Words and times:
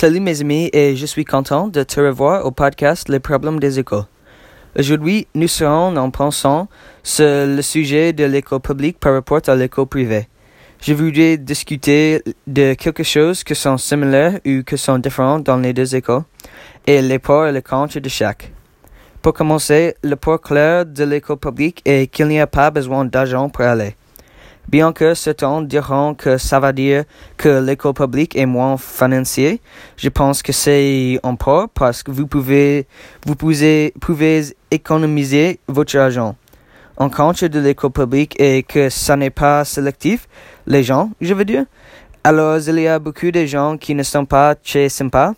Salut 0.00 0.20
mes 0.20 0.40
amis 0.40 0.70
et 0.72 0.94
je 0.94 1.06
suis 1.06 1.24
content 1.24 1.66
de 1.66 1.82
te 1.82 2.00
revoir 2.00 2.46
au 2.46 2.52
podcast 2.52 3.08
Les 3.08 3.18
problèmes 3.18 3.58
des 3.58 3.80
écoles. 3.80 4.04
Aujourd'hui, 4.78 5.26
nous 5.34 5.48
serons 5.48 5.96
en 5.96 6.10
pensant 6.12 6.68
sur 7.02 7.26
le 7.26 7.60
sujet 7.62 8.12
de 8.12 8.22
l'école 8.22 8.60
publique 8.60 9.00
par 9.00 9.14
rapport 9.14 9.40
à 9.48 9.56
l'école 9.56 9.88
privée. 9.88 10.28
Je 10.80 10.94
voudrais 10.94 11.36
discuter 11.36 12.22
de 12.46 12.74
quelque 12.74 13.02
chose 13.02 13.42
qui 13.42 13.56
sont 13.56 13.76
similaires 13.76 14.38
ou 14.46 14.62
qui 14.62 14.78
sont 14.78 14.98
différents 14.98 15.40
dans 15.40 15.56
les 15.56 15.72
deux 15.72 15.96
écoles 15.96 16.22
et 16.86 17.02
les 17.02 17.18
pour 17.18 17.46
et 17.46 17.50
les 17.50 17.60
contre 17.60 17.98
de 17.98 18.08
chaque. 18.08 18.52
Pour 19.20 19.32
commencer, 19.32 19.96
le 20.04 20.14
point 20.14 20.38
clair 20.38 20.86
de 20.86 21.02
l'école 21.02 21.38
publique 21.38 21.82
est 21.84 22.06
qu'il 22.06 22.28
n'y 22.28 22.38
a 22.38 22.46
pas 22.46 22.70
besoin 22.70 23.04
d'argent 23.04 23.48
pour 23.48 23.64
aller. 23.64 23.96
Bien 24.68 24.92
que 24.92 25.14
certains 25.14 25.62
diront 25.62 26.12
que 26.12 26.36
ça 26.36 26.60
va 26.60 26.72
dire 26.72 27.04
que 27.38 27.64
l'école 27.64 27.94
publique 27.94 28.36
est 28.36 28.44
moins 28.44 28.76
financière, 28.76 29.56
je 29.96 30.10
pense 30.10 30.42
que 30.42 30.52
c'est 30.52 31.18
un 31.22 31.36
peu 31.36 31.66
parce 31.72 32.02
que 32.02 32.10
vous 32.10 32.26
pouvez, 32.26 32.86
vous 33.24 33.34
pouvez, 33.34 33.94
pouvez 33.98 34.42
économiser 34.70 35.58
votre 35.68 35.96
argent. 35.96 36.36
En 36.98 37.08
contre 37.08 37.46
de 37.46 37.60
l'école 37.60 37.92
publique 37.92 38.38
est 38.38 38.62
que 38.62 38.90
ça 38.90 39.16
n'est 39.16 39.30
pas 39.30 39.64
sélectif, 39.64 40.28
les 40.66 40.82
gens, 40.82 41.12
je 41.22 41.32
veux 41.32 41.46
dire. 41.46 41.64
Alors, 42.22 42.58
il 42.58 42.80
y 42.80 42.88
a 42.88 42.98
beaucoup 42.98 43.30
de 43.30 43.46
gens 43.46 43.78
qui 43.78 43.94
ne 43.94 44.02
sont 44.02 44.26
pas 44.26 44.54
très 44.54 44.90
sympas. 44.90 45.32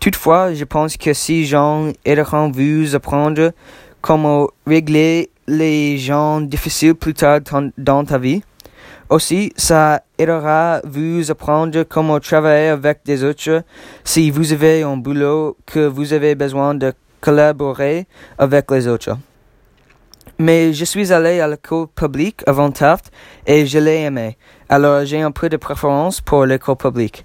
Toutefois, 0.00 0.54
je 0.54 0.64
pense 0.64 0.96
que 0.96 1.12
si 1.12 1.44
gens 1.44 1.92
aideront 2.06 2.50
vous 2.50 2.94
apprendre 2.94 3.52
comment 4.00 4.48
régler 4.66 5.28
les 5.46 5.98
gens 5.98 6.40
difficiles 6.40 6.94
plus 6.94 7.12
tard 7.12 7.40
dans 7.76 8.04
ta 8.04 8.16
vie, 8.16 8.42
aussi, 9.12 9.52
ça 9.56 10.02
aidera 10.18 10.80
vous 10.84 11.30
apprendre 11.30 11.82
comment 11.84 12.18
travailler 12.18 12.68
avec 12.68 13.00
des 13.04 13.22
autres 13.24 13.62
si 14.04 14.30
vous 14.30 14.52
avez 14.52 14.82
un 14.82 14.96
boulot 14.96 15.56
que 15.66 15.86
vous 15.86 16.12
avez 16.12 16.34
besoin 16.34 16.74
de 16.74 16.92
collaborer 17.20 18.06
avec 18.38 18.70
les 18.70 18.88
autres. 18.88 19.16
Mais 20.38 20.72
je 20.72 20.84
suis 20.84 21.12
allé 21.12 21.40
à 21.40 21.48
l'école 21.48 21.88
publique 21.88 22.42
avant 22.46 22.70
Taft 22.70 23.10
et 23.46 23.66
je 23.66 23.78
l'ai 23.78 24.02
aimé. 24.02 24.36
Alors 24.68 25.04
j'ai 25.04 25.20
un 25.20 25.30
peu 25.30 25.48
de 25.48 25.56
préférence 25.56 26.20
pour 26.20 26.46
l'école 26.46 26.76
publique. 26.76 27.24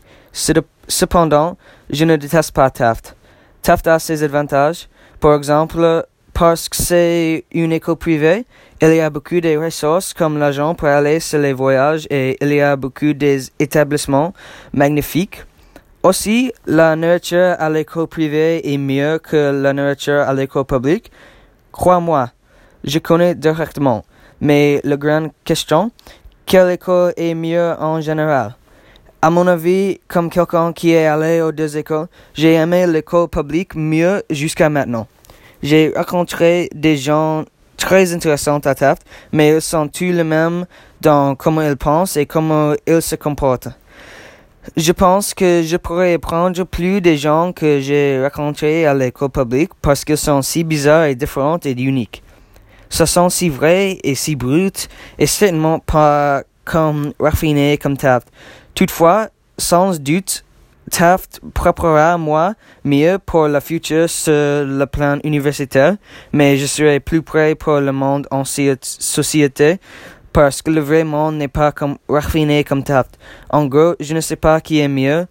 Cependant, 0.88 1.58
je 1.90 2.06
ne 2.06 2.16
déteste 2.16 2.52
pas 2.52 2.70
Taft. 2.70 3.16
Taft 3.62 3.88
a 3.88 3.98
ses 3.98 4.24
avantages. 4.24 4.88
Par 5.20 5.34
exemple, 5.36 6.06
parce 6.40 6.70
que 6.70 6.76
c'est 6.76 7.46
une 7.52 7.72
école 7.72 7.96
privée, 7.96 8.46
il 8.80 8.94
y 8.94 9.00
a 9.00 9.10
beaucoup 9.10 9.42
de 9.42 9.58
ressources 9.58 10.14
comme 10.14 10.38
l'argent 10.38 10.76
pour 10.76 10.88
aller 10.88 11.20
sur 11.20 11.40
les 11.40 11.52
voyages 11.52 12.06
et 12.12 12.38
il 12.40 12.54
y 12.54 12.62
a 12.62 12.76
beaucoup 12.76 13.14
d'établissements 13.14 14.36
magnifiques. 14.72 15.44
Aussi, 16.04 16.52
la 16.68 16.96
nourriture 16.96 17.56
à 17.58 17.72
l'école 17.72 18.06
privée 18.06 18.72
est 18.72 18.78
mieux 18.78 19.18
que 19.18 19.52
la 19.64 19.74
nourriture 19.74 20.20
à 20.20 20.34
l'école 20.36 20.66
publique. 20.66 21.12
Crois-moi, 21.72 22.30
je 22.84 23.00
connais 23.00 23.34
directement. 23.34 24.06
Mais 24.40 24.80
la 24.84 24.96
grande 24.96 25.32
question, 25.44 25.90
quelle 26.46 26.70
école 26.70 27.14
est 27.18 27.34
mieux 27.34 27.74
en 27.80 28.00
général? 28.00 28.56
À 29.24 29.32
mon 29.32 29.48
avis, 29.48 30.00
comme 30.08 30.30
quelqu'un 30.30 30.72
qui 30.72 30.92
est 30.92 31.08
allé 31.08 31.42
aux 31.42 31.52
deux 31.52 31.78
écoles, 31.78 32.06
j'ai 32.36 32.54
aimé 32.54 32.86
l'école 32.86 33.28
publique 33.28 33.74
mieux 33.74 34.22
jusqu'à 34.30 34.70
maintenant. 34.70 35.08
J'ai 35.64 35.92
rencontré 35.96 36.70
des 36.74 36.98
gens 36.98 37.46
très 37.78 38.14
intéressants 38.14 38.60
à 38.60 38.76
Taft, 38.76 39.04
mais 39.32 39.56
ils 39.56 39.62
sont 39.62 39.88
tous 39.88 40.12
les 40.12 40.24
mêmes 40.24 40.66
dans 41.02 41.36
comment 41.36 41.62
ils 41.62 41.78
pensent 41.78 42.18
et 42.18 42.26
comment 42.26 42.74
ils 42.86 43.02
se 43.02 43.16
comportent. 43.16 43.70
Je 44.76 44.92
pense 44.92 45.34
que 45.34 45.64
je 45.64 45.78
pourrais 45.78 46.16
apprendre 46.16 46.64
plus 46.66 47.00
des 47.00 47.16
gens 47.16 47.54
que 47.54 47.80
j'ai 47.80 48.22
rencontrés 48.22 48.86
à 48.86 48.94
l'école 48.94 49.30
publique 49.30 49.72
parce 49.82 50.04
qu'ils 50.04 50.18
sont 50.18 50.42
si 50.42 50.64
bizarres 50.64 51.06
et 51.06 51.16
différents 51.16 51.60
et 51.64 51.72
uniques. 51.72 52.22
Ce 52.90 53.06
sont 53.06 53.30
si 53.30 53.50
vrais 53.50 53.98
et 54.04 54.16
si 54.16 54.36
bruts 54.36 54.88
et 55.18 55.26
certainement 55.26 55.80
pas 55.80 56.44
comme 56.66 57.14
raffinés 57.20 57.78
comme 57.78 57.96
Taft. 57.96 58.28
Toutefois, 58.76 59.30
sans 59.58 59.98
doute, 60.00 60.44
Taft 60.90 61.42
préparera 61.54 62.18
moi 62.18 62.54
mieux 62.84 63.20
pour 63.26 63.48
le 63.48 63.60
futur 63.60 64.10
sur 64.10 64.32
le 64.34 64.86
plan 64.86 65.20
universitaire, 65.24 65.98
mais 66.32 66.58
je 66.58 66.66
serai 66.66 67.00
plus 67.00 67.22
près 67.22 67.56
pour 67.56 67.80
le 67.80 67.92
monde 67.92 68.26
en 68.32 68.44
société 68.46 69.80
parce 70.32 70.62
que 70.62 70.72
le 70.72 70.82
vrai 70.82 71.04
monde 71.04 71.36
n'est 71.36 71.48
pas 71.48 71.72
comme 71.72 71.98
raffiné 72.08 72.64
comme 72.64 72.84
Taft. 72.84 73.18
En 73.50 73.66
gros, 73.66 73.96
je 74.00 74.14
ne 74.14 74.22
sais 74.22 74.36
pas 74.36 74.62
qui 74.62 74.80
est 74.80 74.88
mieux, 74.88 75.26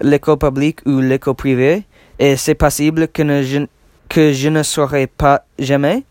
l'école 0.00 0.38
publique 0.38 0.80
ou 0.86 1.00
l'école 1.00 1.34
privée, 1.34 1.84
et 2.18 2.36
c'est 2.36 2.54
possible 2.54 3.08
que, 3.08 3.22
je, 3.42 3.66
que 4.08 4.32
je 4.32 4.48
ne 4.48 4.62
saurai 4.62 5.06
pas 5.06 5.44
jamais, 5.58 6.04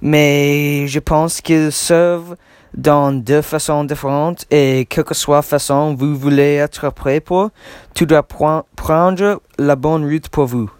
mais 0.00 0.86
je 0.88 0.98
pense 0.98 1.40
qu'ils 1.40 1.70
servent 1.70 2.36
dans 2.76 3.12
deux 3.12 3.42
façons 3.42 3.84
différentes 3.84 4.44
et 4.50 4.86
quelle 4.88 5.04
que 5.04 5.14
soit 5.14 5.42
façon 5.42 5.94
vous 5.94 6.16
voulez 6.16 6.56
être 6.56 6.90
prêt 6.90 7.20
pour, 7.20 7.50
tu 7.94 8.06
dois 8.06 8.22
prendre 8.22 9.40
la 9.58 9.76
bonne 9.76 10.04
route 10.04 10.28
pour 10.28 10.46
vous. 10.46 10.70